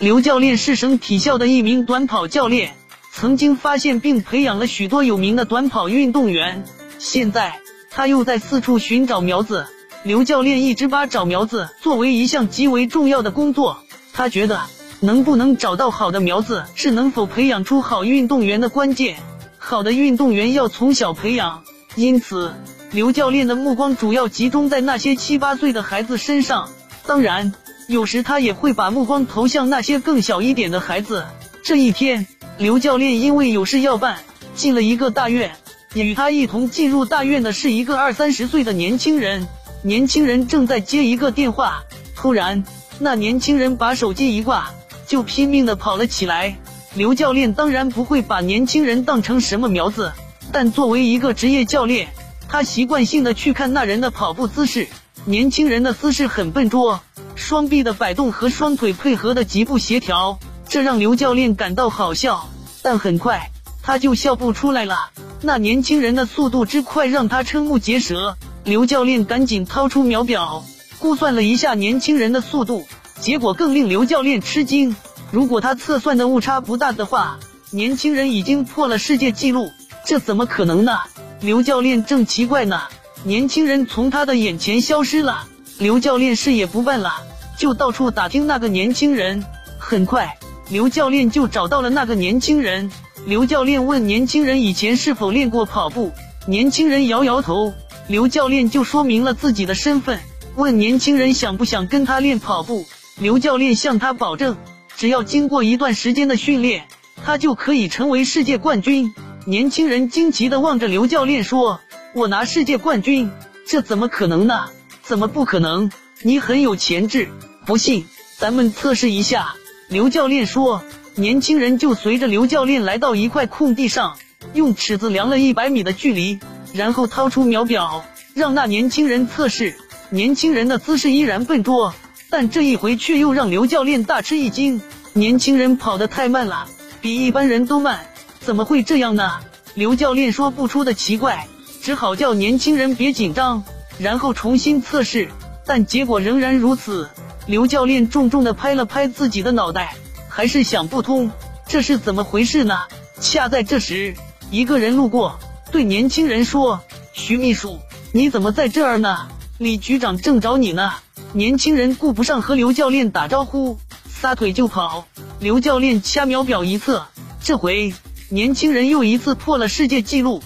[0.00, 2.74] 刘教练是省体校的一名短跑教练，
[3.12, 6.64] 曾经发现并培养了许多有名的短跑运动员。
[6.98, 7.60] 现在
[7.90, 9.66] 他又在四处寻找苗子。
[10.02, 13.84] 刘教练一直把找苗子作为一项极为重要的工作。
[14.14, 14.62] 他觉得，
[15.00, 19.18] 能不能找到好的苗子，是能否培养出好运动员的关键。
[19.58, 21.62] 好的运动员要从小培养，
[21.94, 22.54] 因此
[22.90, 26.70] 刘教练的目光主要集中在那些七八岁的孩子身上。
[27.06, 27.52] 当然，
[27.90, 31.26] 有时他也会把目光投向那些更小一点的孩子。
[31.64, 34.20] 这一天，刘教练因为有事要办，
[34.54, 35.56] 进了一个大院。
[35.94, 39.48] 与他一同进入大院的是一个二三十岁的年轻人。
[39.82, 41.82] 年轻人正在接一个电话，
[42.14, 42.62] 突然，
[43.00, 44.70] 那年轻人把手机一挂，
[45.08, 46.58] 就拼命的跑了起来。
[46.94, 50.12] 刘教练当然不会把年轻人当成什么苗子，
[50.52, 52.06] 但作为一个职业教练，
[52.48, 54.86] 他习惯性的去看那人的跑步姿势。
[55.26, 57.00] 年轻人的姿势很笨拙，
[57.40, 60.38] 双臂的摆动和双腿配合的极不协调，
[60.68, 62.48] 这让刘教练感到好笑。
[62.82, 63.50] 但很快
[63.82, 65.10] 他就笑不出来了。
[65.40, 68.36] 那年轻人的速度之快，让他瞠目结舌。
[68.62, 70.64] 刘教练赶紧掏出秒表，
[70.98, 72.86] 估算了一下年轻人的速度，
[73.18, 74.94] 结果更令刘教练吃惊。
[75.30, 77.38] 如果他测算的误差不大的话，
[77.70, 79.70] 年轻人已经破了世界纪录。
[80.04, 80.98] 这怎么可能呢？
[81.40, 82.82] 刘教练正奇怪呢，
[83.24, 85.46] 年轻人从他的眼前消失了。
[85.80, 87.10] 刘教练事也不办了，
[87.56, 89.42] 就到处打听那个年轻人。
[89.78, 90.36] 很快，
[90.68, 92.92] 刘教练就找到了那个年轻人。
[93.24, 96.12] 刘教练问年轻人以前是否练过跑步，
[96.46, 97.72] 年轻人摇摇头。
[98.08, 100.20] 刘教练就说明了自己的身份，
[100.54, 102.84] 问年轻人想不想跟他练跑步。
[103.18, 104.58] 刘教练向他保证，
[104.98, 106.88] 只要经过一段时间的训练，
[107.24, 109.14] 他就可以成为世界冠军。
[109.46, 111.80] 年轻人惊奇地望着刘教练说
[112.12, 113.30] ：“我拿世界冠军，
[113.66, 114.68] 这怎么可能呢？
[115.10, 115.90] 怎么不可能？
[116.22, 117.30] 你很有潜质，
[117.66, 118.06] 不信
[118.38, 119.56] 咱们测试一下。”
[119.90, 120.84] 刘教练说。
[121.16, 124.16] 年轻人就随着刘教练来到一块空地上，
[124.54, 126.38] 用尺子量了一百米的距离。
[126.72, 129.74] 然后掏出秒表，让那年轻人测试。
[130.10, 131.92] 年轻人的姿势依然笨拙，
[132.30, 134.80] 但这一回却又让刘教练大吃一惊。
[135.12, 136.68] 年轻人跑得太慢了，
[137.00, 138.06] 比一般人都慢。
[138.38, 139.40] 怎么会这样呢？
[139.74, 141.48] 刘教练说不出的奇怪，
[141.82, 143.64] 只好叫年轻人别紧张，
[144.00, 145.28] 然后重新测试。
[145.66, 147.08] 但结果仍然如此。
[147.46, 149.94] 刘教练重重地拍了拍自己的脑袋，
[150.28, 151.30] 还是想不通，
[151.66, 152.78] 这是怎么回事呢？
[153.20, 154.14] 恰在这时，
[154.50, 155.38] 一个人路过。
[155.72, 156.80] 对年轻人说
[157.12, 157.78] ：“徐秘书，
[158.12, 159.28] 你怎么在这儿呢？
[159.58, 160.92] 李局长正找你呢。”
[161.32, 163.78] 年轻人顾不上和刘教练打招呼，
[164.08, 165.06] 撒腿就跑。
[165.38, 167.06] 刘教练掐秒表一测，
[167.42, 167.94] 这回
[168.28, 170.42] 年轻人又一次破了世界纪录。